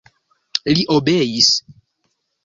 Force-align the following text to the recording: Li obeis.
Li 0.77 0.85
obeis. 0.95 1.49